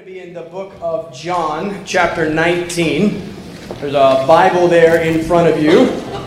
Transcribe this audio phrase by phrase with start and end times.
[0.00, 3.34] to be in the book of John, chapter 19.
[3.80, 5.80] There's a Bible there in front of you.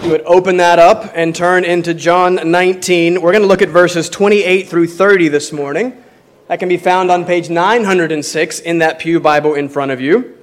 [0.04, 3.20] You would open that up and turn into John 19.
[3.20, 6.04] We're going to look at verses 28 through 30 this morning.
[6.50, 10.38] That can be found on page 906 in that Pew Bible in front of you.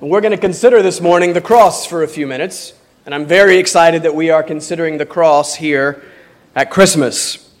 [0.00, 2.74] And we're going to consider this morning the cross for a few minutes.
[3.06, 6.04] And I'm very excited that we are considering the cross here
[6.54, 7.52] at Christmas.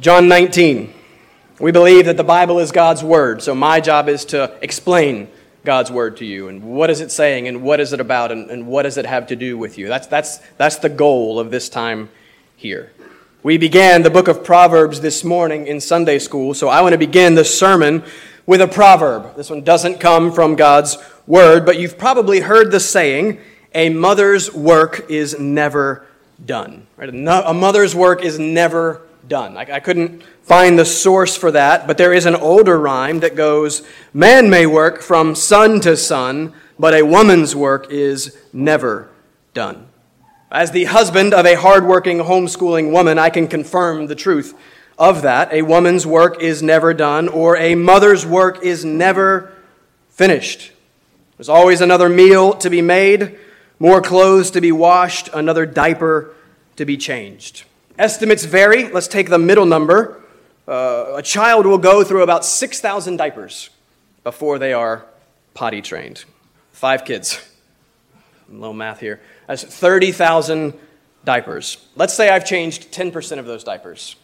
[0.00, 0.94] John 19.
[1.60, 5.28] We believe that the Bible is God's Word, so my job is to explain
[5.62, 8.50] God's Word to you and what is it saying and what is it about and,
[8.50, 9.86] and what does it have to do with you.
[9.86, 12.08] That's, that's, that's the goal of this time
[12.56, 12.92] here.
[13.42, 16.98] We began the book of Proverbs this morning in Sunday school, so I want to
[16.98, 18.04] begin the sermon
[18.46, 19.36] with a proverb.
[19.36, 20.96] This one doesn't come from God's
[21.26, 23.38] Word, but you've probably heard the saying,
[23.74, 26.06] a mother's work is never
[26.42, 26.86] done.
[26.96, 27.10] Right?
[27.10, 29.58] A mother's work is never done.
[29.58, 33.36] I, I couldn't find the source for that, but there is an older rhyme that
[33.36, 39.08] goes Man may work from sun to sun, but a woman's work is never
[39.54, 39.86] done.
[40.50, 44.58] As the husband of a hardworking homeschooling woman, I can confirm the truth
[44.98, 45.52] of that.
[45.52, 49.52] A woman's work is never done, or a mother's work is never
[50.08, 50.72] finished.
[51.36, 53.38] There's always another meal to be made,
[53.78, 56.34] more clothes to be washed, another diaper
[56.74, 57.62] to be changed.
[57.96, 58.88] Estimates vary.
[58.88, 60.19] Let's take the middle number.
[60.70, 63.70] Uh, a child will go through about 6,000 diapers
[64.22, 65.04] before they are
[65.52, 66.24] potty trained.
[66.70, 67.44] Five kids.
[68.48, 69.20] Little math here.
[69.48, 70.72] That's 30,000
[71.24, 71.88] diapers.
[71.96, 74.14] Let's say I've changed 10% of those diapers.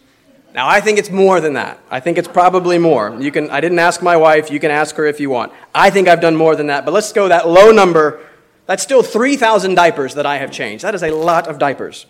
[0.55, 1.81] Now, I think it's more than that.
[1.91, 3.17] I think it's probably more.
[3.19, 4.49] You can, I didn't ask my wife.
[4.49, 5.53] You can ask her if you want.
[5.75, 6.85] I think I've done more than that.
[6.85, 8.21] But let's go that low number.
[8.67, 10.85] That's still 3,000 diapers that I have changed.
[10.85, 12.07] That is a lot of diapers.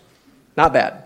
[0.55, 1.05] Not bad.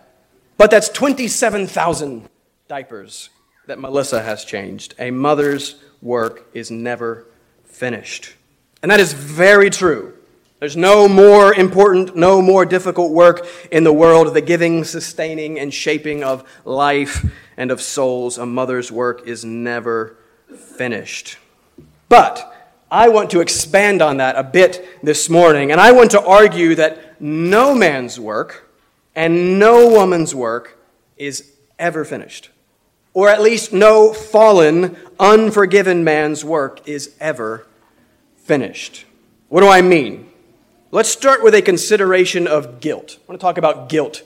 [0.57, 2.27] But that's 27,000
[2.71, 3.29] diapers
[3.67, 4.95] that Melissa has changed.
[4.97, 7.25] A mother's work is never
[7.65, 8.33] finished.
[8.81, 10.13] And that is very true.
[10.59, 15.73] There's no more important, no more difficult work in the world, the giving, sustaining, and
[15.73, 18.37] shaping of life and of souls.
[18.37, 20.15] A mother's work is never
[20.55, 21.37] finished.
[22.07, 26.23] But I want to expand on that a bit this morning, and I want to
[26.23, 28.71] argue that no man's work
[29.13, 30.79] and no woman's work
[31.17, 32.49] is ever finished.
[33.13, 37.67] Or at least no fallen, unforgiven man's work is ever
[38.37, 39.05] finished.
[39.49, 40.29] What do I mean?
[40.91, 43.17] Let's start with a consideration of guilt.
[43.17, 44.23] I want to talk about guilt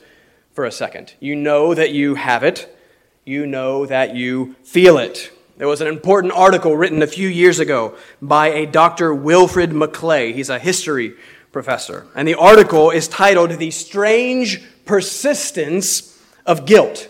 [0.54, 1.14] for a second.
[1.20, 2.76] You know that you have it,
[3.24, 5.32] you know that you feel it.
[5.58, 9.14] There was an important article written a few years ago by a Dr.
[9.14, 10.34] Wilfred McClay.
[10.34, 11.14] He's a history
[11.52, 12.08] professor.
[12.16, 17.08] And the article is titled The Strange persistence of guilt.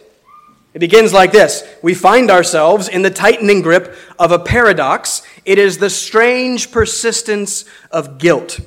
[0.75, 5.23] It begins like this We find ourselves in the tightening grip of a paradox.
[5.45, 8.59] It is the strange persistence of guilt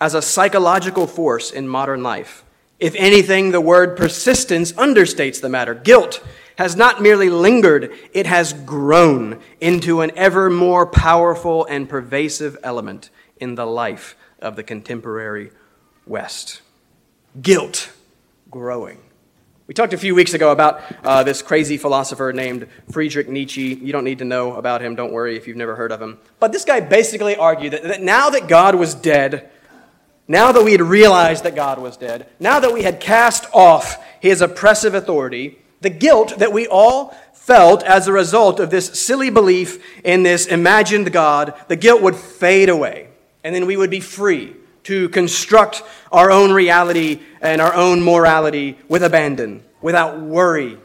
[0.00, 2.44] as a psychological force in modern life.
[2.78, 5.74] If anything, the word persistence understates the matter.
[5.74, 6.24] Guilt
[6.56, 13.10] has not merely lingered, it has grown into an ever more powerful and pervasive element
[13.38, 15.50] in the life of the contemporary
[16.06, 16.62] West.
[17.42, 17.92] Guilt
[18.50, 19.05] growing.
[19.66, 23.74] We talked a few weeks ago about uh, this crazy philosopher named Friedrich Nietzsche.
[23.74, 26.18] You don't need to know about him, don't worry if you've never heard of him.
[26.38, 29.50] But this guy basically argued that, that now that God was dead,
[30.28, 34.00] now that we had realized that God was dead, now that we had cast off
[34.20, 39.30] his oppressive authority, the guilt that we all felt as a result of this silly
[39.30, 43.08] belief in this imagined God, the guilt would fade away,
[43.42, 44.54] and then we would be free
[44.86, 45.82] to construct
[46.12, 50.78] our own reality and our own morality with abandon, without worry,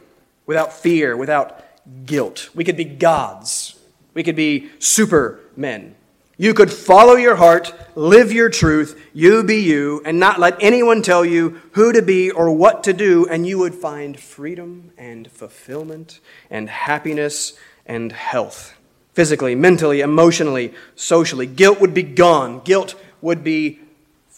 [0.44, 1.64] without fear, without
[2.04, 2.50] guilt.
[2.52, 3.78] We could be gods.
[4.12, 5.94] We could be supermen.
[6.36, 11.02] You could follow your heart, live your truth, you be you, and not let anyone
[11.02, 15.30] tell you who to be or what to do, and you would find freedom and
[15.30, 16.18] fulfillment
[16.50, 18.76] and happiness and health.
[19.12, 21.46] Physically, mentally, emotionally, socially.
[21.46, 22.60] Guilt would be gone.
[22.64, 23.78] Guilt would be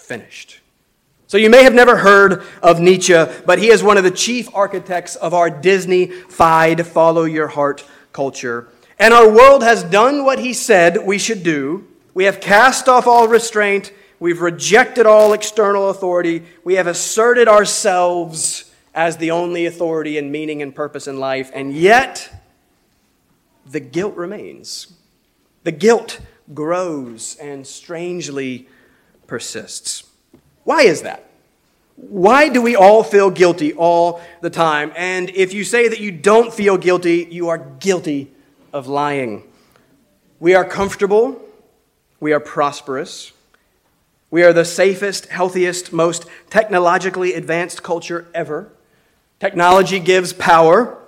[0.04, 0.60] finished.
[1.26, 3.14] So you may have never heard of Nietzsche,
[3.46, 8.68] but he is one of the chief architects of our Disney-fied follow your heart culture.
[8.98, 11.88] And our world has done what he said we should do.
[12.12, 13.92] We have cast off all restraint.
[14.20, 16.44] We've rejected all external authority.
[16.62, 21.50] We have asserted ourselves as the only authority and meaning and purpose in life.
[21.52, 22.30] And yet,
[23.66, 24.92] the guilt remains.
[25.64, 26.20] The guilt
[26.52, 28.68] grows and strangely
[29.26, 30.04] persists.
[30.64, 31.28] Why is that?
[31.96, 34.92] Why do we all feel guilty all the time?
[34.96, 38.30] And if you say that you don't feel guilty, you are guilty
[38.72, 39.44] of lying.
[40.40, 41.40] We are comfortable.
[42.18, 43.32] We are prosperous.
[44.30, 48.72] We are the safest, healthiest, most technologically advanced culture ever.
[49.38, 50.98] Technology gives power.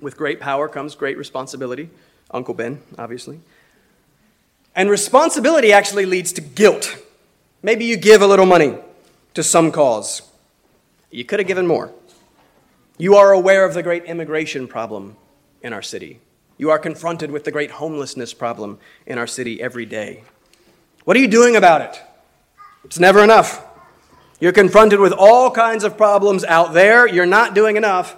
[0.00, 1.90] With great power comes great responsibility.
[2.30, 3.40] Uncle Ben, obviously.
[4.76, 6.96] And responsibility actually leads to guilt.
[7.62, 8.78] Maybe you give a little money
[9.34, 10.22] to some cause.
[11.10, 11.92] You could have given more.
[12.98, 15.16] You are aware of the great immigration problem
[15.62, 16.20] in our city.
[16.58, 20.22] You are confronted with the great homelessness problem in our city every day.
[21.04, 22.02] What are you doing about it?
[22.84, 23.64] It's never enough.
[24.40, 27.06] You're confronted with all kinds of problems out there.
[27.06, 28.16] You're not doing enough.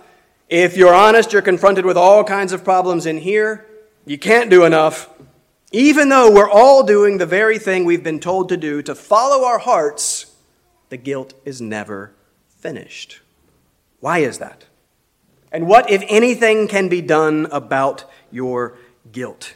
[0.48, 3.66] If you're honest, you're confronted with all kinds of problems in here.
[4.06, 5.10] You can't do enough.
[5.70, 9.44] Even though we're all doing the very thing we've been told to do to follow
[9.44, 10.34] our hearts,
[10.88, 12.12] the guilt is never
[12.58, 13.20] finished.
[14.00, 14.64] Why is that?
[15.52, 18.78] And what, if anything, can be done about your
[19.12, 19.54] guilt?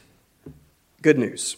[1.01, 1.57] Good news.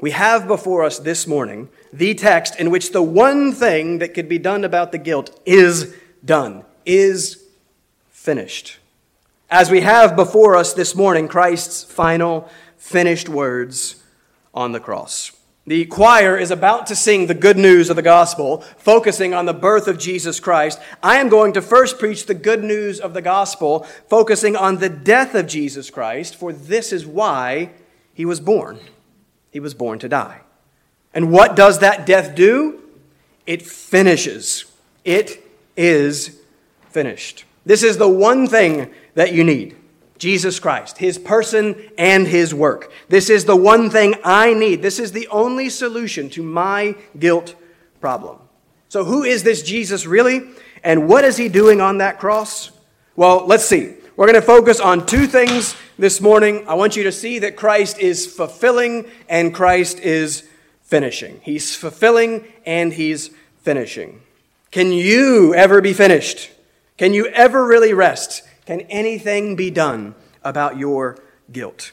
[0.00, 4.28] We have before us this morning the text in which the one thing that could
[4.28, 5.94] be done about the guilt is
[6.24, 7.44] done, is
[8.10, 8.78] finished.
[9.48, 14.02] As we have before us this morning Christ's final finished words
[14.54, 15.32] on the cross.
[15.68, 19.52] The choir is about to sing the good news of the gospel, focusing on the
[19.52, 20.78] birth of Jesus Christ.
[21.02, 24.88] I am going to first preach the good news of the gospel, focusing on the
[24.88, 27.70] death of Jesus Christ, for this is why
[28.14, 28.78] he was born.
[29.50, 30.42] He was born to die.
[31.12, 32.82] And what does that death do?
[33.44, 34.66] It finishes.
[35.04, 35.42] It
[35.76, 36.38] is
[36.90, 37.44] finished.
[37.64, 39.74] This is the one thing that you need.
[40.18, 42.90] Jesus Christ, his person and his work.
[43.08, 44.82] This is the one thing I need.
[44.82, 47.54] This is the only solution to my guilt
[48.00, 48.38] problem.
[48.88, 50.42] So, who is this Jesus really?
[50.82, 52.70] And what is he doing on that cross?
[53.16, 53.94] Well, let's see.
[54.16, 56.66] We're going to focus on two things this morning.
[56.68, 60.48] I want you to see that Christ is fulfilling and Christ is
[60.82, 61.40] finishing.
[61.42, 63.30] He's fulfilling and he's
[63.62, 64.22] finishing.
[64.70, 66.50] Can you ever be finished?
[66.96, 68.42] Can you ever really rest?
[68.66, 71.18] Can anything be done about your
[71.50, 71.92] guilt?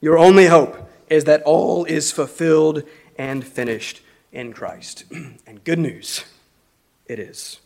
[0.00, 2.82] Your only hope is that all is fulfilled
[3.16, 4.00] and finished
[4.32, 5.04] in Christ.
[5.46, 6.24] And good news,
[7.06, 7.60] it is.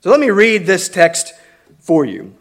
[0.00, 1.32] So let me read this text
[1.80, 2.34] for you.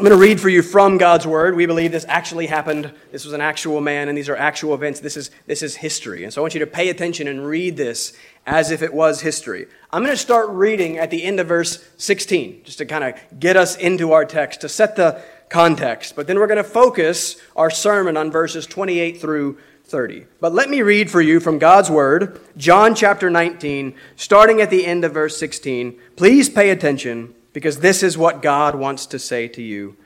[0.00, 1.54] I'm going to read for you from God's word.
[1.54, 2.90] We believe this actually happened.
[3.12, 5.00] This was an actual man, and these are actual events.
[5.00, 6.24] This is, this is history.
[6.24, 8.14] And so I want you to pay attention and read this
[8.46, 9.66] as if it was history.
[9.92, 13.38] I'm going to start reading at the end of verse 16, just to kind of
[13.38, 15.20] get us into our text, to set the
[15.50, 16.16] context.
[16.16, 20.24] But then we're going to focus our sermon on verses 28 through 30.
[20.40, 24.86] But let me read for you from God's Word, John chapter 19, starting at the
[24.86, 26.00] end of verse 16.
[26.16, 29.96] Please pay attention because this is what God wants to say to you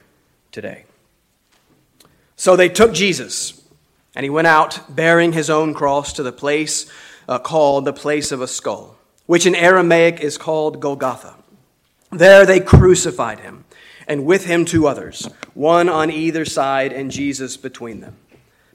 [0.53, 0.85] today.
[2.37, 3.63] So they took Jesus,
[4.15, 6.91] and he went out bearing his own cross to the place
[7.29, 8.97] uh, called the place of a skull,
[9.27, 11.35] which in Aramaic is called Golgotha.
[12.11, 13.65] There they crucified him,
[14.07, 18.17] and with him two others, one on either side, and Jesus between them.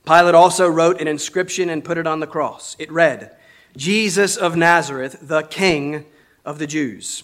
[0.06, 2.76] Pilate also wrote an inscription and put it on the cross.
[2.80, 3.36] It read,
[3.78, 6.06] Jesus of Nazareth, the King
[6.44, 7.24] of the Jews.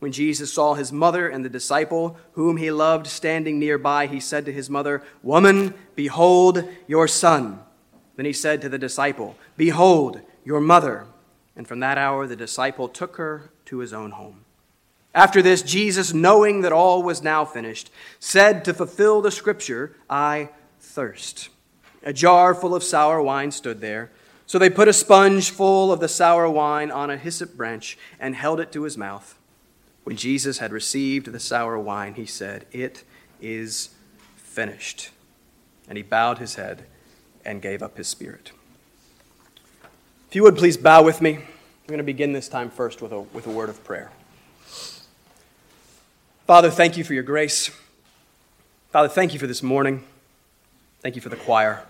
[0.00, 4.46] When Jesus saw his mother and the disciple whom he loved standing nearby, he said
[4.46, 7.60] to his mother, Woman, behold your son.
[8.16, 11.06] Then he said to the disciple, Behold your mother.
[11.54, 14.44] And from that hour the disciple took her to his own home.
[15.14, 20.50] After this, Jesus, knowing that all was now finished, said to fulfill the scripture, I
[20.80, 21.50] thirst.
[22.02, 24.10] A jar full of sour wine stood there.
[24.46, 28.34] So they put a sponge full of the sour wine on a hyssop branch and
[28.34, 29.36] held it to his mouth.
[30.04, 33.04] When Jesus had received the sour wine, he said, It
[33.40, 33.90] is
[34.36, 35.10] finished.
[35.88, 36.84] And he bowed his head
[37.44, 38.52] and gave up his spirit.
[40.28, 43.12] If you would please bow with me, we're going to begin this time first with
[43.12, 44.10] a, with a word of prayer.
[46.46, 47.70] Father, thank you for your grace.
[48.90, 50.04] Father, thank you for this morning.
[51.00, 51.84] Thank you for the choir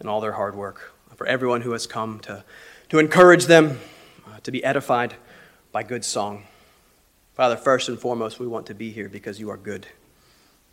[0.00, 2.44] and all their hard work, for everyone who has come to,
[2.88, 3.80] to encourage them,
[4.26, 5.14] uh, to be edified
[5.72, 6.44] by good song.
[7.36, 9.86] Father, first and foremost, we want to be here because you are good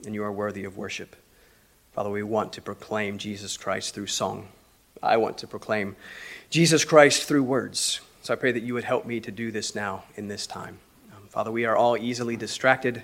[0.05, 1.13] and you are worthy of worship.
[1.91, 4.48] Father, we want to proclaim Jesus Christ through song.
[5.01, 5.98] I want to proclaim
[6.50, 8.00] Jesus Christ through words.
[8.22, 10.79] So I pray that you would help me to do this now in this time.
[11.13, 13.03] Um, Father, we are all easily distracted.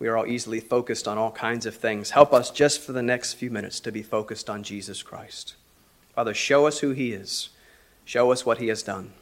[0.00, 2.10] We are all easily focused on all kinds of things.
[2.10, 5.54] Help us just for the next few minutes to be focused on Jesus Christ.
[6.16, 7.50] Father, show us who he is.
[8.04, 9.12] Show us what he has done.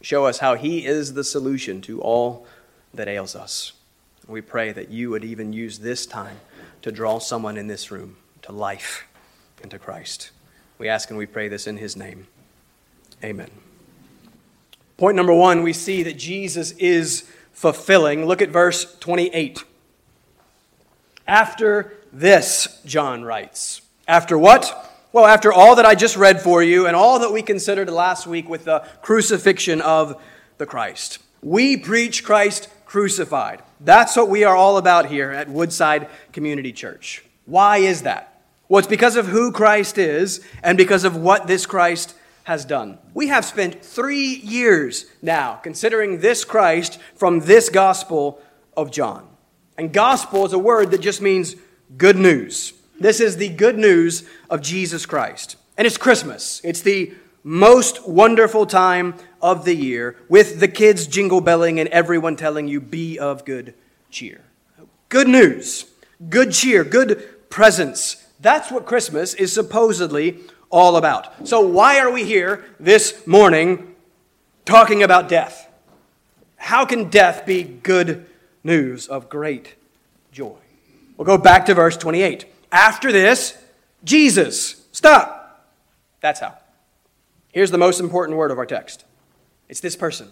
[0.00, 2.46] Show us how he is the solution to all
[2.96, 3.72] that ails us.
[4.26, 6.40] We pray that you would even use this time
[6.82, 9.06] to draw someone in this room to life
[9.62, 10.30] and to Christ.
[10.78, 12.26] We ask and we pray this in his name.
[13.22, 13.50] Amen.
[14.96, 18.26] Point number one, we see that Jesus is fulfilling.
[18.26, 19.64] Look at verse 28.
[21.26, 23.80] After this, John writes.
[24.06, 24.90] After what?
[25.12, 28.26] Well, after all that I just read for you and all that we considered last
[28.26, 30.20] week with the crucifixion of
[30.58, 31.18] the Christ.
[31.40, 33.60] We preach Christ crucified.
[33.80, 37.24] That's what we are all about here at Woodside Community Church.
[37.44, 38.40] Why is that?
[38.68, 42.98] Well, it's because of who Christ is and because of what this Christ has done.
[43.12, 48.40] We have spent three years now considering this Christ from this Gospel
[48.76, 49.26] of John.
[49.76, 51.56] And gospel is a word that just means
[51.96, 52.74] good news.
[53.00, 55.56] This is the good news of Jesus Christ.
[55.76, 56.60] And it's Christmas.
[56.62, 62.34] It's the most wonderful time of the year with the kids jingle belling and everyone
[62.34, 63.74] telling you, be of good
[64.10, 64.40] cheer.
[65.08, 65.84] Good news,
[66.28, 68.26] good cheer, good presents.
[68.40, 71.46] That's what Christmas is supposedly all about.
[71.46, 73.94] So, why are we here this morning
[74.64, 75.70] talking about death?
[76.56, 78.26] How can death be good
[78.64, 79.74] news of great
[80.32, 80.56] joy.
[81.16, 82.46] We'll go back to verse 28.
[82.72, 83.56] After this,
[84.02, 84.82] Jesus.
[84.90, 85.70] Stop.
[86.20, 86.56] That's how.
[87.52, 89.04] Here's the most important word of our text
[89.68, 90.30] it's this person,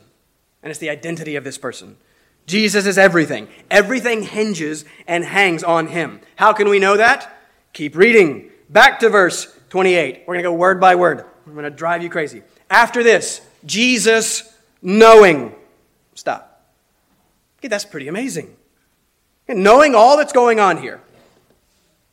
[0.62, 1.96] and it's the identity of this person.
[2.46, 3.48] Jesus is everything.
[3.70, 6.20] Everything hinges and hangs on him.
[6.36, 7.32] How can we know that?
[7.72, 8.50] Keep reading.
[8.68, 10.24] Back to verse 28.
[10.26, 11.24] We're going to go word by word.
[11.46, 12.42] I'm going to drive you crazy.
[12.68, 15.54] After this, Jesus knowing.
[16.14, 16.64] Stop.
[17.58, 18.56] Okay, that's pretty amazing.
[19.48, 21.00] And knowing all that's going on here,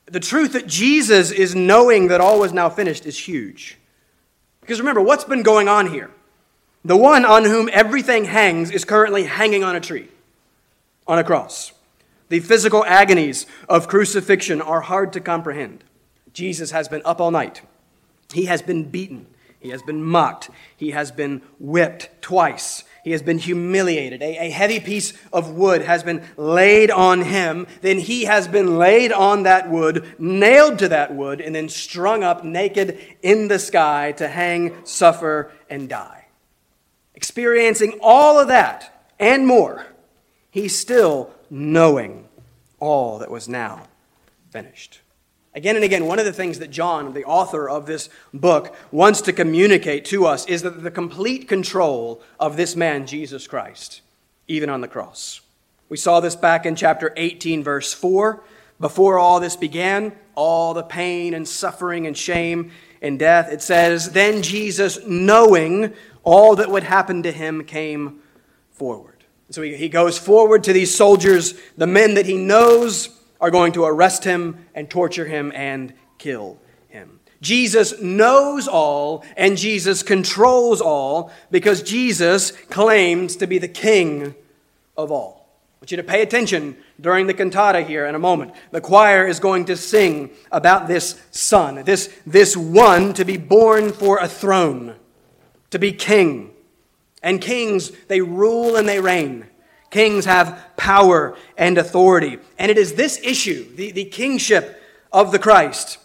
[0.06, 3.78] the truth that Jesus is knowing that all was now finished is huge.
[4.62, 6.12] Because remember, what's been going on here?
[6.86, 10.08] The one on whom everything hangs is currently hanging on a tree,
[11.08, 11.74] on a cross.
[12.30, 15.84] The physical agonies of crucifixion are hard to comprehend.
[16.32, 17.62] Jesus has been up all night.
[18.34, 19.26] He has been beaten.
[19.60, 20.50] He has been mocked.
[20.78, 22.84] He has been whipped twice.
[23.04, 24.22] He has been humiliated.
[24.22, 27.66] A, a, heavy piece of wood has been laid on him.
[27.82, 32.24] Then he has been laid on that wood, nailed to that wood, and then strung
[32.24, 36.19] up naked in the sky to hang, suffer, and die.
[37.20, 39.86] Experiencing all of that and more,
[40.52, 42.30] he's still knowing
[42.80, 43.88] all that was now
[44.52, 45.02] finished.
[45.54, 49.20] Again and again, one of the things that John, the author of this book, wants
[49.24, 54.00] to communicate to us is that the complete control of this man, Jesus Christ,
[54.48, 55.42] even on the cross.
[55.90, 58.42] We saw this back in chapter 18, verse 4.
[58.80, 62.72] Before all this began, all the pain and suffering and shame
[63.02, 68.20] and death, it says, Then Jesus, knowing all that would happen to him, came
[68.72, 69.24] forward.
[69.52, 73.10] So he, goes forward to these soldiers, the men that he knows
[73.42, 76.60] are going to arrest him and torture him and kill
[76.90, 77.20] him.
[77.42, 84.36] Jesus knows all and Jesus controls all because Jesus claims to be the king
[84.98, 85.40] of all.
[85.80, 88.52] I want you to pay attention during the cantata here in a moment.
[88.72, 93.94] The choir is going to sing about this son, this, this one to be born
[93.94, 94.96] for a throne,
[95.72, 96.52] to be king.
[97.22, 99.46] And kings, they rule and they reign.
[99.90, 102.38] Kings have power and authority.
[102.58, 105.98] And it is this issue, the, the kingship of the Christ,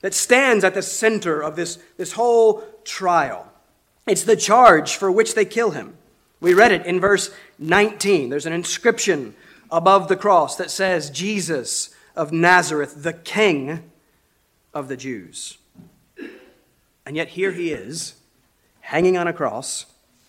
[0.00, 3.50] that stands at the center of this, this whole trial.
[4.06, 5.94] It's the charge for which they kill him.
[6.40, 8.28] We read it in verse 19.
[8.28, 9.34] There's an inscription
[9.70, 13.90] above the cross that says, Jesus of Nazareth, the King
[14.74, 15.58] of the Jews.
[17.06, 18.14] And yet here he is,
[18.82, 19.86] hanging on a cross,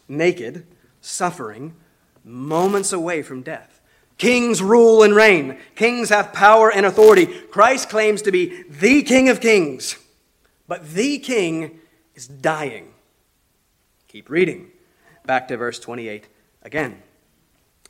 [0.07, 0.65] naked,
[1.01, 1.75] suffering,
[2.23, 3.81] moments away from death.
[4.17, 5.57] Kings rule and reign.
[5.75, 7.25] Kings have power and authority.
[7.25, 9.97] Christ claims to be the King of kings.
[10.67, 11.79] But the King
[12.15, 12.93] is dying.
[14.07, 14.69] Keep reading.
[15.25, 16.27] Back to verse 28
[16.61, 17.01] again.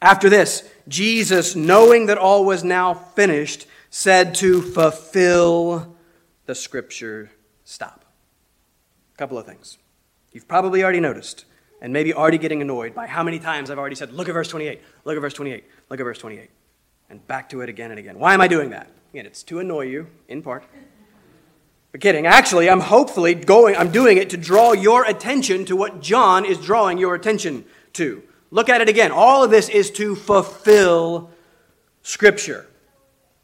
[0.02, 5.96] After this, Jesus, knowing that all was now finished, said to fulfill
[6.46, 7.32] the scripture.
[7.64, 8.04] Stop.
[9.14, 9.78] A couple of things.
[10.34, 11.46] You've probably already noticed,
[11.82, 14.48] and maybe already getting annoyed by how many times I've already said, Look at verse
[14.48, 16.50] 28, look at verse 28, look at verse 28,
[17.10, 18.18] and back to it again and again.
[18.18, 18.90] Why am I doing that?
[19.14, 20.64] Again, it's to annoy you, in part.
[21.92, 22.26] But kidding.
[22.26, 26.58] Actually, I'm hopefully going, I'm doing it to draw your attention to what John is
[26.58, 28.24] drawing your attention to.
[28.50, 29.12] Look at it again.
[29.12, 31.30] All of this is to fulfill
[32.02, 32.66] Scripture.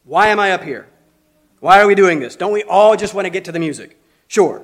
[0.03, 0.87] Why am I up here?
[1.59, 2.35] Why are we doing this?
[2.35, 3.99] Don't we all just want to get to the music?
[4.27, 4.63] Sure.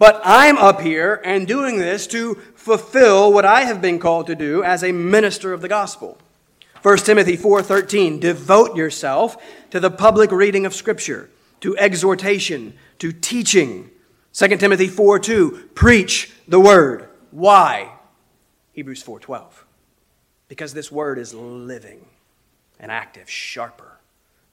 [0.00, 4.34] But I'm up here and doing this to fulfill what I have been called to
[4.34, 6.16] do as a minister of the gospel.
[6.80, 9.36] 1 Timothy 4:13 Devote yourself
[9.68, 11.28] to the public reading of scripture,
[11.60, 13.90] to exhortation, to teaching.
[14.32, 17.10] 2 Timothy 4:2 Preach the word.
[17.30, 17.92] Why?
[18.72, 19.66] Hebrews 4:12
[20.48, 22.06] Because this word is living
[22.78, 23.98] and active, sharper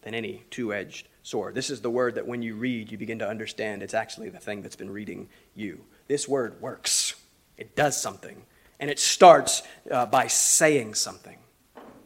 [0.02, 1.54] than any two-edged sword.
[1.54, 4.40] This is the word that when you read, you begin to understand it's actually the
[4.40, 5.82] thing that's been reading you.
[6.08, 7.16] This word works.
[7.58, 8.44] It does something,
[8.80, 11.38] and it starts uh, by saying something.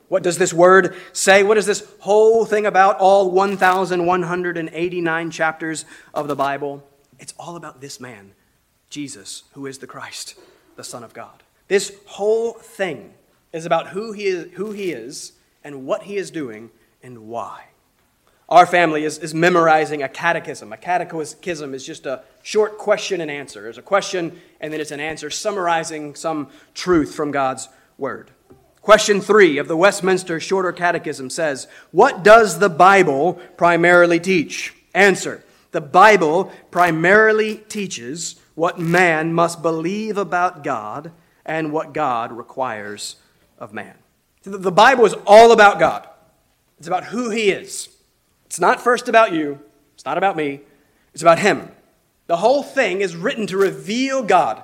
[0.08, 1.44] What does this word say?
[1.44, 5.86] What is this whole thing about, all 1,189 chapters
[6.16, 6.84] of the Bible?
[7.20, 8.32] It's all about this man,
[8.90, 10.34] Jesus, who is the Christ,
[10.78, 11.44] the Son of God.
[11.68, 13.14] This whole thing
[13.54, 16.72] is about who he is, who he is and what he is doing
[17.04, 17.66] and why.
[18.52, 20.74] Our family is, is memorizing a catechism.
[20.74, 23.62] A catechism is just a short question and answer.
[23.62, 28.30] There's a question, and then it's an answer summarizing some truth from God's Word.
[28.82, 34.74] Question three of the Westminster Shorter Catechism says, What does the Bible primarily teach?
[34.94, 41.14] Answer The Bible primarily teaches what man must believe about God
[41.46, 43.16] and what God requires
[43.58, 43.96] of man.
[44.44, 46.06] The Bible is all about God,
[46.80, 47.88] it's about who He is.
[48.52, 49.60] It's not first about you,
[49.94, 50.60] it's not about me,
[51.14, 51.72] it's about Him.
[52.28, 54.62] The whole thing is written to reveal God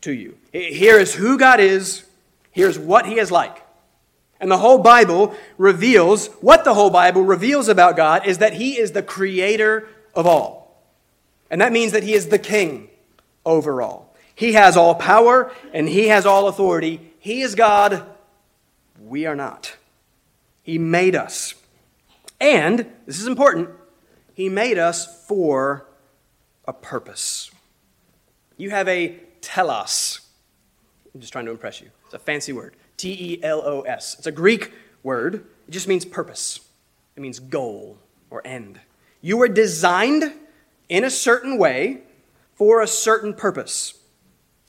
[0.00, 0.36] to you.
[0.52, 2.04] Here is who God is
[2.52, 3.66] Here's what he is like.
[4.38, 8.78] And the whole Bible reveals what the whole Bible reveals about God is that he
[8.78, 10.82] is the creator of all.
[11.50, 12.90] And that means that he is the king
[13.44, 14.14] over all.
[14.34, 17.12] He has all power and he has all authority.
[17.18, 18.04] He is God.
[19.00, 19.76] We are not.
[20.62, 21.54] He made us.
[22.42, 23.70] And, this is important,
[24.34, 25.86] he made us for
[26.66, 27.52] a purpose.
[28.56, 30.20] You have a telos.
[31.14, 31.90] I'm just trying to impress you.
[32.06, 32.74] It's a fancy word.
[32.96, 34.16] T E L O S.
[34.18, 34.72] It's a Greek
[35.04, 35.34] word.
[35.68, 36.60] It just means purpose,
[37.16, 37.96] it means goal
[38.28, 38.80] or end.
[39.20, 40.32] You were designed
[40.88, 42.02] in a certain way
[42.54, 43.94] for a certain purpose.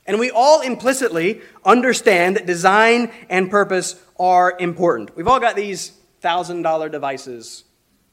[0.05, 5.15] And we all implicitly understand that design and purpose are important.
[5.15, 7.63] We've all got these $1,000 devices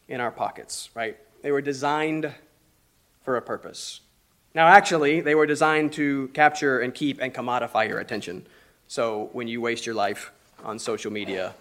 [0.08, 1.16] in our pockets, right?
[1.42, 2.34] They were designed
[3.22, 4.00] for a purpose.
[4.54, 8.46] Now, actually, they were designed to capture and keep and commodify your attention.
[8.88, 10.32] So when you waste your life
[10.64, 11.54] on social media,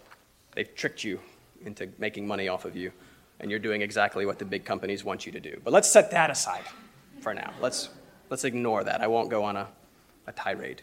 [0.56, 1.20] they've tricked you
[1.64, 2.92] into making money off of you,
[3.40, 5.62] and you're doing exactly what the big companies want you to do.
[5.64, 6.64] But let's set that aside
[7.22, 7.54] for now.
[7.62, 7.90] Let's,
[8.30, 9.02] let's ignore that.
[9.02, 9.68] I won't go on a,
[10.26, 10.82] a tirade.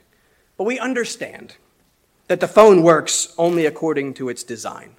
[0.56, 1.56] But we understand
[2.28, 4.96] that the phone works only according to its design.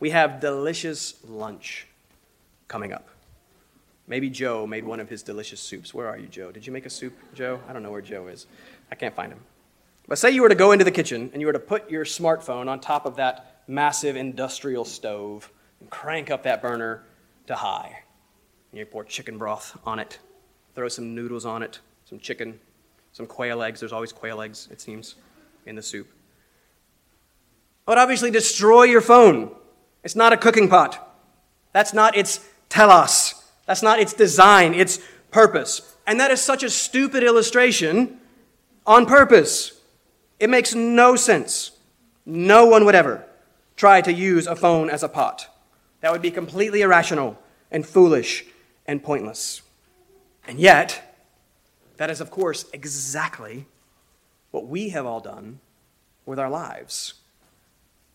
[0.00, 1.86] We have delicious lunch
[2.68, 3.08] coming up.
[4.08, 5.94] Maybe Joe made one of his delicious soups.
[5.94, 6.50] Where are you, Joe?
[6.50, 7.60] Did you make a soup, Joe?
[7.68, 8.46] I don't know where Joe is.
[8.90, 9.40] I can't find him.
[10.08, 12.04] But say you were to go into the kitchen and you were to put your
[12.04, 17.04] smartphone on top of that massive industrial stove and crank up that burner
[17.46, 18.02] to high.
[18.72, 20.18] And you pour chicken broth on it,
[20.74, 22.58] throw some noodles on it, some chicken,
[23.12, 23.80] some quail eggs.
[23.80, 25.16] There's always quail eggs, it seems,
[25.66, 26.08] in the soup.
[27.86, 29.54] Would obviously destroy your phone.
[30.02, 31.06] It's not a cooking pot.
[31.72, 33.34] That's not its telos.
[33.66, 34.98] That's not its design, its
[35.30, 35.94] purpose.
[36.06, 38.18] And that is such a stupid illustration
[38.86, 39.80] on purpose.
[40.38, 41.72] It makes no sense.
[42.26, 43.24] No one would ever
[43.76, 45.48] try to use a phone as a pot.
[46.00, 47.38] That would be completely irrational
[47.70, 48.44] and foolish
[48.86, 49.62] and pointless.
[50.46, 51.16] And yet,
[51.96, 53.66] that is, of course, exactly
[54.50, 55.60] what we have all done
[56.26, 57.14] with our lives.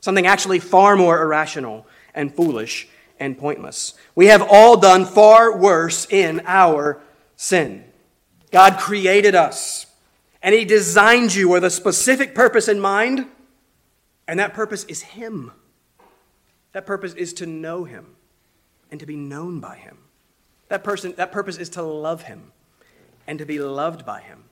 [0.06, 2.88] Something actually far more irrational and foolish
[3.20, 3.96] and pointless.
[4.14, 7.02] We have all done far worse in our
[7.38, 7.84] sin.
[8.52, 9.88] God created us
[10.44, 13.26] and He designed you with a specific purpose in mind,
[14.28, 15.52] and that purpose is Him.
[16.74, 18.16] That purpose is to know Him
[18.92, 19.98] and to be known by Him.
[20.68, 22.52] That, person, that purpose is to love Him
[23.26, 24.44] and to be loved by Him.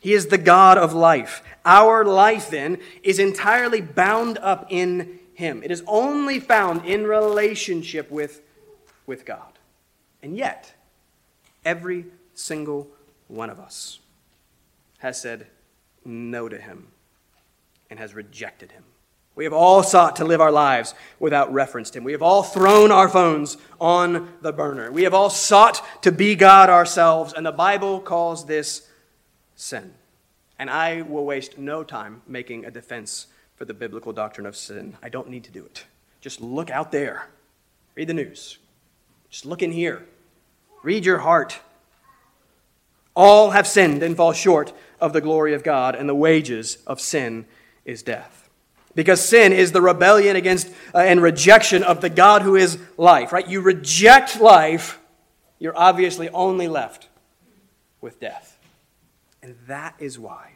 [0.00, 1.42] He is the God of life.
[1.64, 5.62] Our life, then, is entirely bound up in Him.
[5.62, 8.40] It is only found in relationship with,
[9.06, 9.58] with God.
[10.22, 10.72] And yet,
[11.64, 12.88] every single
[13.28, 14.00] one of us
[14.98, 15.46] has said
[16.04, 16.88] no to Him
[17.90, 18.84] and has rejected Him.
[19.34, 22.04] We have all sought to live our lives without reference to Him.
[22.04, 24.90] We have all thrown our phones on the burner.
[24.90, 28.86] We have all sought to be God ourselves, and the Bible calls this
[29.60, 29.94] sin.
[30.58, 34.96] And I will waste no time making a defense for the biblical doctrine of sin.
[35.02, 35.84] I don't need to do it.
[36.20, 37.28] Just look out there.
[37.94, 38.58] Read the news.
[39.30, 40.04] Just look in here.
[40.82, 41.60] Read your heart.
[43.14, 47.00] All have sinned and fall short of the glory of God, and the wages of
[47.00, 47.46] sin
[47.84, 48.48] is death.
[48.94, 53.32] Because sin is the rebellion against uh, and rejection of the God who is life,
[53.32, 53.46] right?
[53.46, 54.98] You reject life,
[55.58, 57.08] you're obviously only left
[58.00, 58.49] with death.
[59.42, 60.52] And that is why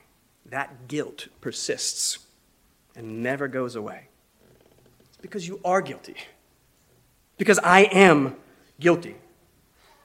[0.46, 2.18] that guilt persists
[2.94, 4.08] and never goes away.
[5.08, 6.16] It's because you are guilty.
[7.38, 8.36] Because I am
[8.78, 9.16] guilty.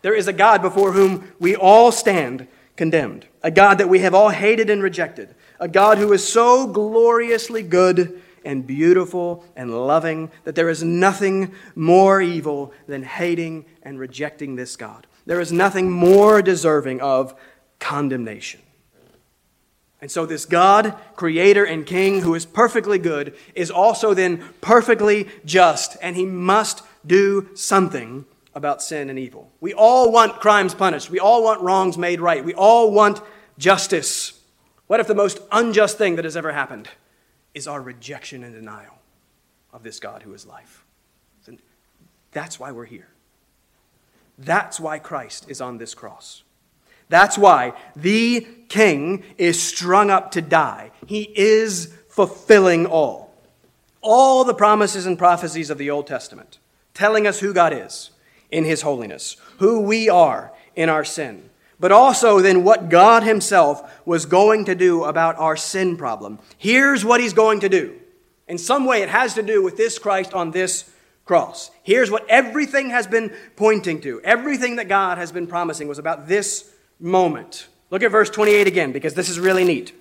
[0.02, 4.14] There is a God before whom we all stand condemned, a God that we have
[4.14, 10.32] all hated and rejected, a God who is so gloriously good and beautiful and loving
[10.46, 15.06] that there is nothing more evil than hating and rejecting this God.
[15.26, 17.36] There is nothing more deserving of
[17.80, 18.62] condemnation.
[20.02, 25.28] And so, this God, creator and king, who is perfectly good, is also then perfectly
[25.44, 29.52] just, and he must do something about sin and evil.
[29.60, 31.10] We all want crimes punished.
[31.10, 32.44] We all want wrongs made right.
[32.44, 33.22] We all want
[33.58, 34.40] justice.
[34.88, 36.88] What if the most unjust thing that has ever happened
[37.54, 39.00] is our rejection and denial
[39.74, 40.86] of this God who is life?
[42.32, 43.08] That's why we're here.
[44.38, 46.44] That's why Christ is on this cross.
[47.10, 50.92] That's why the king is strung up to die.
[51.06, 53.34] He is fulfilling all.
[54.02, 56.60] All the promises and prophecies of the Old Testament,
[56.94, 58.12] telling us who God is
[58.50, 64.02] in his holiness, who we are in our sin, but also then what God himself
[64.06, 66.40] was going to do about our sin problem.
[66.58, 68.00] Here's what he's going to do.
[68.48, 70.90] In some way, it has to do with this Christ on this
[71.26, 71.70] cross.
[71.84, 74.20] Here's what everything has been pointing to.
[74.24, 77.68] Everything that God has been promising was about this moment.
[77.90, 79.94] Look at verse 28 again, because this is really neat.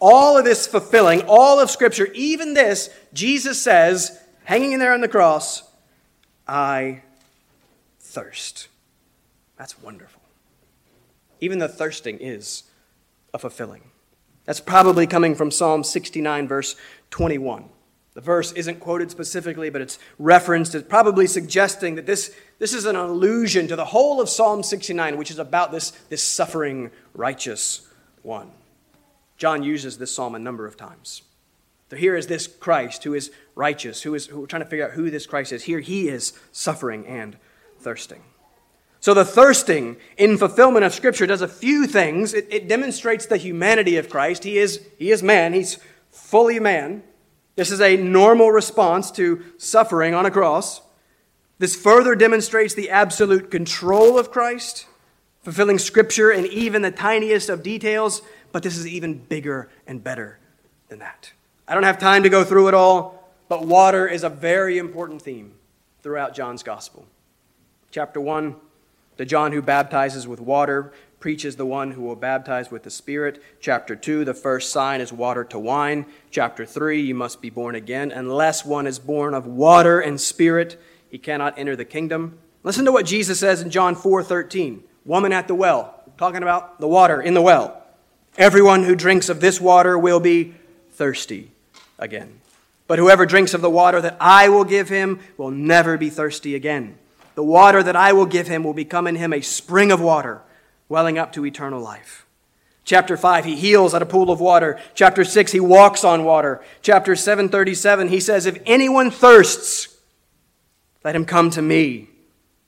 [0.00, 5.00] All of this fulfilling, all of Scripture, even this, Jesus says, hanging in there on
[5.00, 5.62] the cross,
[6.46, 7.02] I
[8.00, 8.68] thirst.
[9.56, 10.20] That's wonderful.
[11.40, 12.64] Even the thirsting is
[13.32, 13.82] a fulfilling.
[14.44, 16.76] That's probably coming from Psalm 69, verse
[17.10, 17.68] 21.
[18.14, 22.86] The verse isn't quoted specifically, but it's referenced as probably suggesting that this, this is
[22.86, 27.86] an allusion to the whole of Psalm 69, which is about this, this suffering righteous
[28.22, 28.50] one.
[29.36, 31.22] John uses this psalm a number of times.
[31.90, 34.86] So here is this Christ who is righteous, who is who we're trying to figure
[34.86, 35.64] out who this Christ is.
[35.64, 37.36] Here he is suffering and
[37.78, 38.22] thirsting.
[39.00, 42.32] So the thirsting in fulfillment of Scripture does a few things.
[42.32, 44.44] It, it demonstrates the humanity of Christ.
[44.44, 45.78] He is, he is man, he's
[46.10, 47.02] fully man.
[47.54, 50.80] This is a normal response to suffering on a cross.
[51.58, 54.86] This further demonstrates the absolute control of Christ,
[55.42, 60.38] fulfilling Scripture in even the tiniest of details, but this is even bigger and better
[60.88, 61.32] than that.
[61.68, 65.22] I don't have time to go through it all, but water is a very important
[65.22, 65.54] theme
[66.02, 67.06] throughout John's Gospel.
[67.90, 68.56] Chapter 1,
[69.16, 73.42] the John who baptizes with water preaches the one who will baptize with the Spirit.
[73.60, 76.04] Chapter 2, the first sign is water to wine.
[76.30, 78.10] Chapter 3, you must be born again.
[78.10, 80.78] Unless one is born of water and Spirit,
[81.14, 82.36] he cannot enter the kingdom.
[82.64, 84.82] Listen to what Jesus says in John 4 13.
[85.04, 87.84] Woman at the well, talking about the water in the well.
[88.36, 90.54] Everyone who drinks of this water will be
[90.90, 91.52] thirsty
[92.00, 92.40] again.
[92.88, 96.56] But whoever drinks of the water that I will give him will never be thirsty
[96.56, 96.98] again.
[97.36, 100.42] The water that I will give him will become in him a spring of water
[100.88, 102.26] welling up to eternal life.
[102.82, 104.80] Chapter 5, he heals at a pool of water.
[104.96, 106.60] Chapter 6, he walks on water.
[106.82, 109.93] Chapter 737, he says, If anyone thirsts,
[111.04, 112.08] let him come to me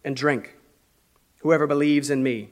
[0.04, 0.54] and drink.
[1.40, 2.50] Whoever believes in me,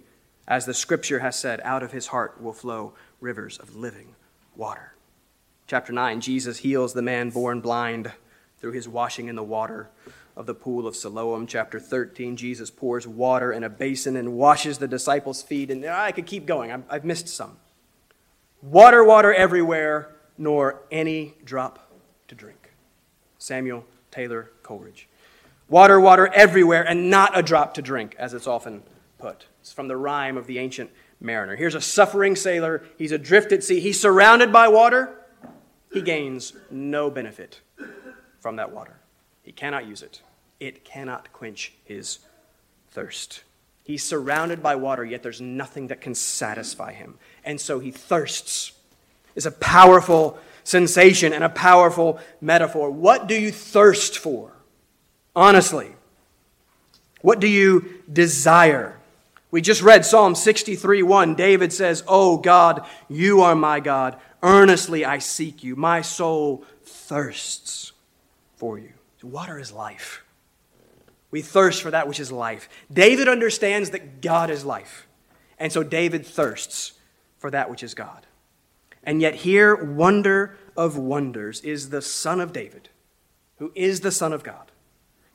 [0.48, 4.16] as the scripture has said, out of his heart will flow rivers of living
[4.56, 4.94] water.
[5.66, 8.12] Chapter 9, Jesus heals the man born blind
[8.58, 9.90] through his washing in the water
[10.36, 14.78] of the pool of Siloam, chapter 13, Jesus pours water in a basin and washes
[14.78, 15.70] the disciples' feet.
[15.70, 16.72] And I could keep going.
[16.72, 17.56] i have missed some.
[18.60, 21.92] Water, water everywhere, nor any drop
[22.28, 22.72] to drink.
[23.38, 25.08] Samuel Taylor Coleridge.
[25.68, 28.82] Water, water everywhere, and not a drop to drink, as it's often
[29.18, 29.46] put.
[29.60, 31.56] It's from the rhyme of the ancient mariner.
[31.56, 32.84] Here's a suffering sailor.
[32.98, 33.80] He's adrift at sea.
[33.80, 35.24] He's surrounded by water.
[35.92, 37.60] He gains no benefit
[38.40, 38.96] from that water.
[39.42, 40.22] He cannot use it,
[40.60, 42.18] it cannot quench his
[42.90, 43.42] thirst.
[43.84, 47.18] He's surrounded by water, yet there's nothing that can satisfy him.
[47.44, 48.72] And so he thirsts.
[49.36, 52.90] It's a powerful sensation and a powerful metaphor.
[52.90, 54.53] What do you thirst for?
[55.36, 55.94] Honestly,
[57.20, 58.98] what do you desire?
[59.50, 61.34] We just read Psalm 63 1.
[61.34, 64.18] David says, Oh God, you are my God.
[64.42, 65.76] Earnestly I seek you.
[65.76, 67.92] My soul thirsts
[68.56, 68.92] for you.
[69.22, 70.22] Water is life.
[71.30, 72.68] We thirst for that which is life.
[72.92, 75.06] David understands that God is life.
[75.58, 76.92] And so David thirsts
[77.38, 78.26] for that which is God.
[79.02, 82.88] And yet, here, wonder of wonders, is the Son of David,
[83.58, 84.70] who is the Son of God.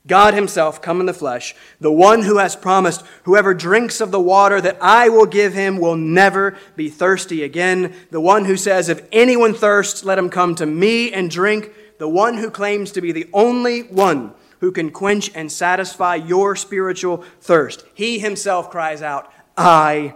[0.10, 4.20] God Himself come in the flesh, the one who has promised, Whoever drinks of the
[4.20, 7.96] water that I will give him will never be thirsty again.
[8.12, 11.72] The one who says, If anyone thirsts, let him come to me and drink.
[12.00, 16.56] The one who claims to be the only one who can quench and satisfy your
[16.56, 17.86] spiritual thirst.
[17.94, 20.16] He himself cries out, I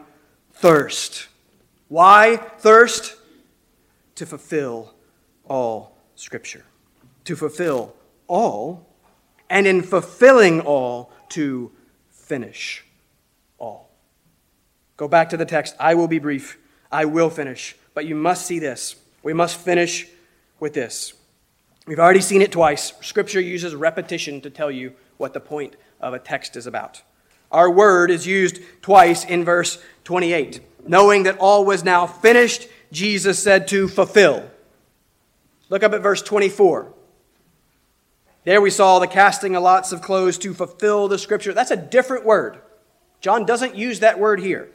[0.54, 1.28] thirst.
[1.88, 3.16] Why thirst?
[4.16, 4.94] To fulfill
[5.46, 6.66] all Scripture.
[7.26, 7.94] To fulfill
[8.28, 8.88] all,
[9.54, 11.72] and in fulfilling all, to
[12.10, 12.84] finish
[13.60, 13.92] all.
[14.98, 15.76] Go back to the text.
[15.80, 16.58] I will be brief.
[16.92, 17.76] I will finish.
[17.94, 18.96] But you must see this.
[19.22, 20.08] We must finish
[20.60, 21.14] with this.
[21.86, 22.94] We've already seen it twice.
[23.02, 27.04] Scripture uses repetition to tell you what the point of a text is about.
[27.52, 30.62] Our word is used twice in verse 28.
[30.88, 34.50] Knowing that all was now finished, Jesus said to fulfill.
[35.70, 36.92] Look up at verse 24.
[38.46, 41.54] There we saw the casting of lots of clothes to fulfill the scripture.
[41.54, 42.60] That's a different word.
[43.22, 44.70] John doesn't use that word here.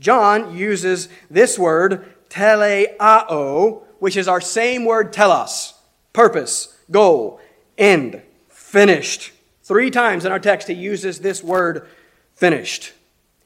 [0.00, 5.74] John uses this word, teleao, which is our same word telos,
[6.12, 7.40] purpose, goal,
[7.78, 9.32] end, finished.
[9.62, 11.86] Three times in our text, he uses this word
[12.34, 12.92] finished.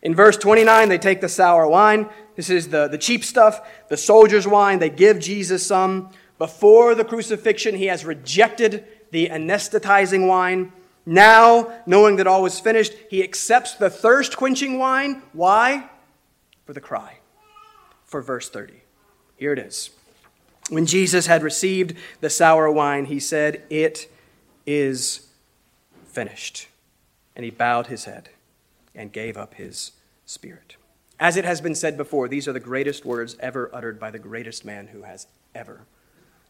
[0.01, 2.09] In verse 29, they take the sour wine.
[2.37, 4.79] This is the, the cheap stuff, the soldier's wine.
[4.79, 6.11] They give Jesus some.
[6.39, 10.73] Before the crucifixion, he has rejected the anesthetizing wine.
[11.07, 15.23] Now, knowing that all was finished, he accepts the thirst quenching wine.
[15.33, 15.89] Why?
[16.65, 17.19] For the cry.
[18.05, 18.83] For verse 30.
[19.37, 19.91] Here it is.
[20.69, 24.11] When Jesus had received the sour wine, he said, It
[24.67, 25.29] is
[26.07, 26.69] finished.
[27.37, 28.31] And he bowed his head
[28.95, 29.93] and gave up his
[30.25, 30.77] spirit.
[31.21, 34.19] As it has been said before, these are the greatest words ever uttered by the
[34.19, 35.83] greatest man who has ever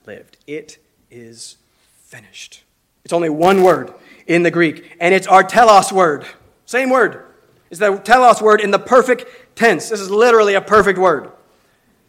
[0.07, 0.39] lived.
[0.47, 0.79] It
[1.11, 1.57] is
[1.99, 2.63] finished.
[3.05, 3.93] It's only one word
[4.27, 6.27] in the Greek, and it's our telos word.
[6.65, 7.25] Same word.
[7.71, 9.89] It's the telos word in the perfect tense.
[9.89, 11.31] This is literally a perfect word.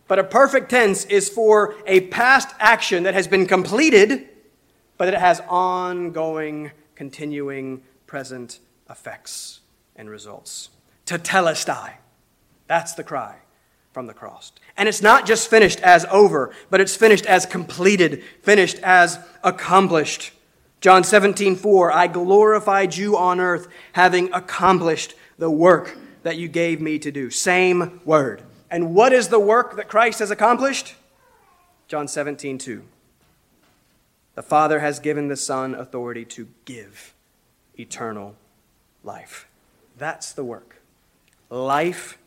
[0.07, 4.29] But a perfect tense is for a past action that has been completed,
[4.97, 9.59] but it has ongoing, continuing, present effects
[9.95, 10.69] and results.
[11.05, 11.93] Tetelestai.
[12.67, 13.37] That's the cry
[13.97, 14.51] from the cross.
[14.77, 20.33] And it's not just finished as over, but it's finished as completed, finished as accomplished.
[20.81, 26.79] John 17, 4, I glorified you on earth, having accomplished the work that you gave
[26.79, 27.31] me to do.
[27.31, 28.43] Same word.
[28.69, 30.93] And what is the work that Christ has accomplished?
[31.87, 32.83] John 17, 2.
[34.35, 37.15] The Father has given the Son authority to give
[37.79, 38.35] eternal
[39.03, 39.47] life.
[39.97, 40.83] That's the work.
[41.49, 42.19] Life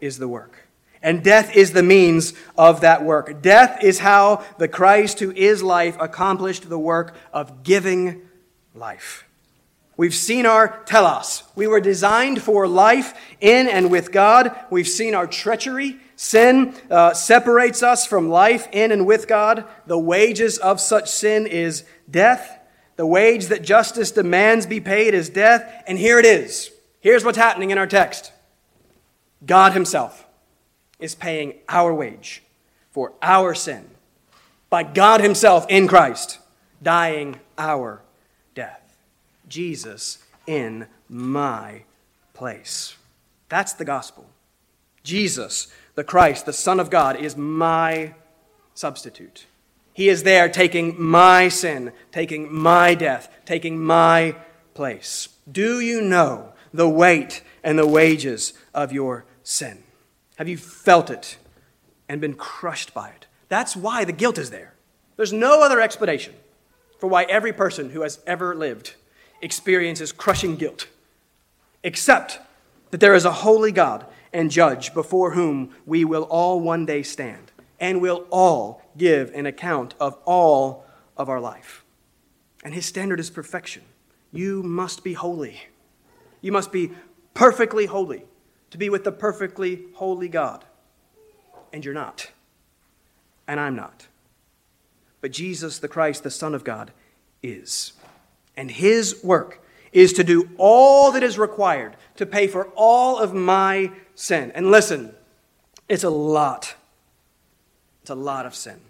[0.00, 0.63] is the work.
[1.04, 3.42] And death is the means of that work.
[3.42, 8.22] Death is how the Christ who is life accomplished the work of giving
[8.74, 9.26] life.
[9.98, 11.42] We've seen our telos.
[11.54, 14.56] We were designed for life in and with God.
[14.70, 15.98] We've seen our treachery.
[16.16, 19.66] Sin uh, separates us from life in and with God.
[19.86, 22.58] The wages of such sin is death.
[22.96, 25.84] The wage that justice demands be paid is death.
[25.86, 26.70] And here it is.
[27.00, 28.32] Here's what's happening in our text
[29.44, 30.23] God Himself
[30.98, 32.42] is paying our wage
[32.90, 33.90] for our sin
[34.70, 36.38] by God Himself in Christ,
[36.82, 38.02] dying our
[38.54, 38.96] death.
[39.48, 41.82] Jesus in my
[42.32, 42.96] place.
[43.48, 44.26] That's the gospel.
[45.02, 48.14] Jesus, the Christ, the Son of God, is my
[48.74, 49.46] substitute.
[49.92, 54.34] He is there taking my sin, taking my death, taking my
[54.74, 55.28] place.
[55.50, 59.84] Do you know the weight and the wages of your sin?
[60.36, 61.36] Have you felt it
[62.08, 63.26] and been crushed by it?
[63.48, 64.74] That's why the guilt is there.
[65.16, 66.34] There's no other explanation
[66.98, 68.94] for why every person who has ever lived
[69.40, 70.88] experiences crushing guilt,
[71.82, 72.40] except
[72.90, 77.02] that there is a holy God and judge before whom we will all one day
[77.02, 80.84] stand, and will all give an account of all
[81.16, 81.84] of our life.
[82.64, 83.82] And his standard is perfection.
[84.32, 85.60] You must be holy.
[86.40, 86.92] You must be
[87.34, 88.24] perfectly holy
[88.74, 90.64] to be with the perfectly holy God.
[91.72, 92.32] And you're not.
[93.46, 94.08] And I'm not.
[95.20, 96.90] But Jesus, the Christ, the Son of God,
[97.40, 97.92] is.
[98.56, 103.32] And his work is to do all that is required to pay for all of
[103.32, 104.50] my sin.
[104.56, 105.14] And listen,
[105.88, 106.74] it's a lot.
[108.02, 108.80] It's a lot of sin.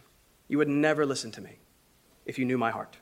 [0.48, 1.58] You would never listen to me
[2.24, 2.96] if you knew my heart,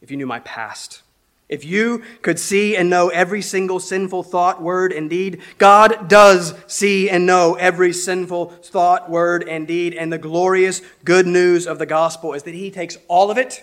[0.00, 1.02] if you knew my past.
[1.48, 6.54] If you could see and know every single sinful thought, word, and deed, God does
[6.66, 9.94] see and know every sinful thought, word, and deed.
[9.94, 13.62] And the glorious good news of the gospel is that He takes all of it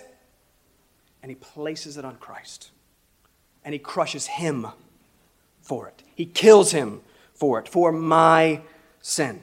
[1.22, 2.70] and He places it on Christ.
[3.64, 4.66] And He crushes Him
[5.60, 6.02] for it.
[6.14, 7.02] He kills Him
[7.34, 8.62] for it, for my
[9.02, 9.42] sin.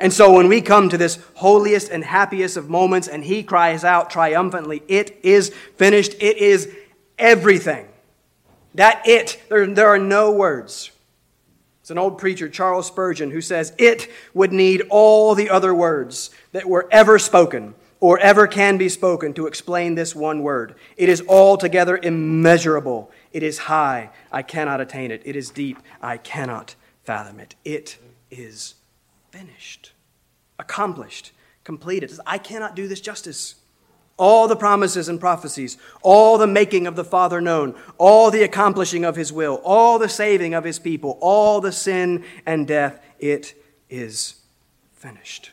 [0.00, 3.84] And so when we come to this holiest and happiest of moments and he cries
[3.84, 6.72] out triumphantly, It is finished, it is
[7.18, 7.88] everything.
[8.74, 10.90] That it, there, there are no words.
[11.80, 16.30] It's an old preacher, Charles Spurgeon, who says, It would need all the other words
[16.52, 20.74] that were ever spoken or ever can be spoken to explain this one word.
[20.96, 23.10] It is altogether immeasurable.
[23.32, 24.10] It is high.
[24.30, 25.22] I cannot attain it.
[25.24, 25.78] It is deep.
[26.00, 27.54] I cannot fathom it.
[27.64, 27.98] It
[28.30, 28.74] is
[29.30, 29.92] finished,
[30.58, 31.32] accomplished,
[31.64, 32.12] completed.
[32.26, 33.56] I cannot do this justice.
[34.18, 39.04] All the promises and prophecies, all the making of the Father known, all the accomplishing
[39.04, 43.54] of His will, all the saving of His people, all the sin and death, it
[43.88, 44.40] is
[44.92, 45.52] finished.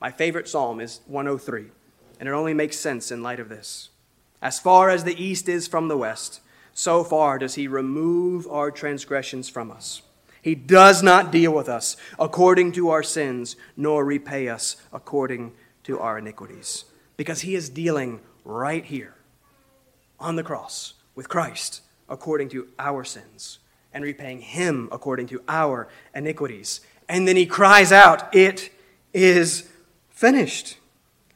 [0.00, 1.66] My favorite psalm is 103,
[2.18, 3.90] and it only makes sense in light of this.
[4.40, 6.40] As far as the east is from the west,
[6.72, 10.02] so far does He remove our transgressions from us.
[10.40, 15.52] He does not deal with us according to our sins, nor repay us according
[15.84, 16.84] to our iniquities.
[17.16, 19.14] Because he is dealing right here
[20.18, 23.58] on the cross with Christ according to our sins
[23.92, 26.80] and repaying him according to our iniquities.
[27.08, 28.70] And then he cries out, It
[29.12, 29.68] is
[30.10, 30.78] finished.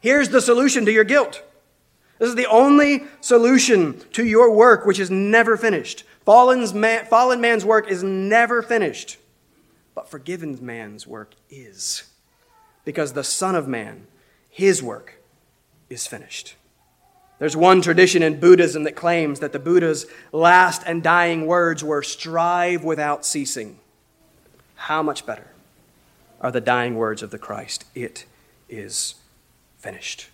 [0.01, 1.43] Here's the solution to your guilt.
[2.19, 6.05] This is the only solution to your work, which is never finished.
[6.27, 9.19] Man, fallen man's work is never finished,
[9.95, 12.05] but forgiven man's work is.
[12.85, 14.07] Because the Son of Man,
[14.49, 15.16] his work,
[15.89, 16.55] is finished.
[17.39, 22.03] There's one tradition in Buddhism that claims that the Buddha's last and dying words were
[22.03, 23.79] strive without ceasing.
[24.77, 25.49] How much better
[26.41, 27.85] are the dying words of the Christ?
[27.95, 28.25] It
[28.69, 29.17] is
[29.79, 30.29] finished.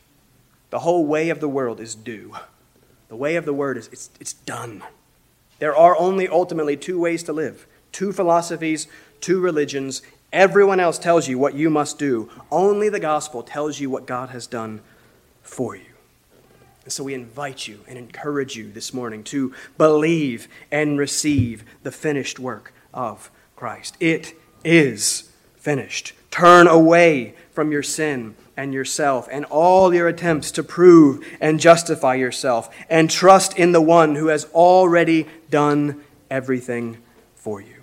[0.70, 2.36] The whole way of the world is do.
[3.08, 4.82] The way of the word is it's, it's done.
[5.58, 8.88] There are only ultimately two ways to live two philosophies,
[9.20, 10.00] two religions.
[10.32, 12.30] Everyone else tells you what you must do.
[12.50, 14.80] Only the gospel tells you what God has done
[15.42, 15.84] for you.
[16.84, 21.92] And so we invite you and encourage you this morning to believe and receive the
[21.92, 23.96] finished work of Christ.
[24.00, 26.12] It is finished.
[26.30, 32.14] Turn away from your sin and yourself and all your attempts to prove and justify
[32.14, 36.98] yourself and trust in the one who has already done everything
[37.34, 37.81] for you.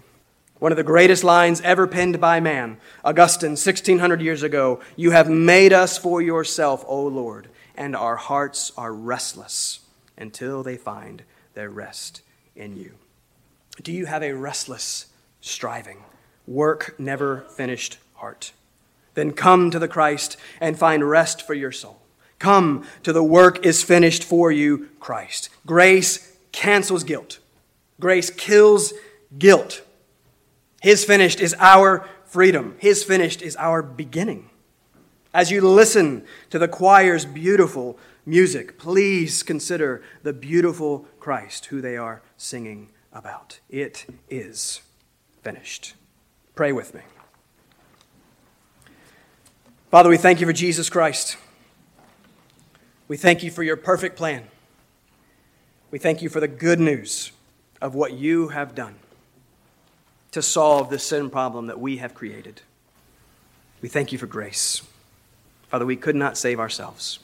[0.60, 5.30] One of the greatest lines ever penned by man, Augustine, 1600 years ago You have
[5.30, 9.80] made us for yourself, O Lord, and our hearts are restless
[10.18, 12.22] until they find their rest
[12.58, 12.96] in you.
[13.82, 15.06] Do you have a restless,
[15.40, 16.04] striving,
[16.46, 18.52] work never finished heart?
[19.14, 22.02] Then come to the Christ and find rest for your soul.
[22.38, 25.50] Come to the work is finished for you, Christ.
[25.66, 27.40] Grace cancels guilt.
[28.02, 28.94] Grace kills
[29.38, 29.84] guilt.
[30.82, 32.76] His finished is our freedom.
[32.80, 34.50] His finished is our beginning.
[35.34, 41.98] As you listen to the choir's beautiful music, please consider the beautiful Christ who they
[41.98, 43.60] are singing about.
[43.70, 44.82] It is
[45.44, 45.96] finished.
[46.56, 47.02] Pray with me.
[49.92, 51.38] Father, we thank you for Jesus Christ.
[53.08, 54.48] We thank you for your perfect plan.
[55.92, 57.32] We thank you for the good news
[57.82, 58.96] of what you have done
[60.32, 62.62] to solve the sin problem that we have created.
[63.82, 64.82] We thank you for grace.
[65.70, 67.20] Father, we could not save ourselves.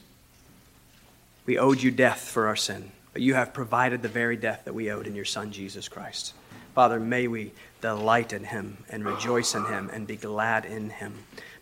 [1.46, 4.74] We owed you death for our sin, but you have provided the very death that
[4.74, 6.34] we owed in your Son, Jesus Christ.
[6.74, 7.52] Father, may we
[7.82, 11.14] delight in him and rejoice in him and be glad in him.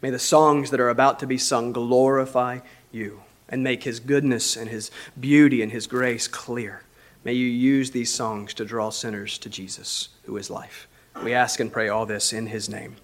[0.01, 2.59] May the songs that are about to be sung glorify
[2.91, 4.89] you and make his goodness and his
[5.19, 6.81] beauty and his grace clear.
[7.23, 10.87] May you use these songs to draw sinners to Jesus, who is life.
[11.21, 12.95] We ask and pray all this in his name.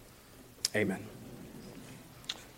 [0.76, 1.06] Amen.